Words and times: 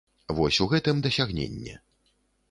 Вось 0.37 0.57
у 0.63 0.65
гэтым 0.71 1.03
дасягненне. 1.07 1.75